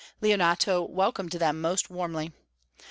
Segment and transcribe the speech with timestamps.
[0.19, 2.33] Leonato welcomed them most warmly.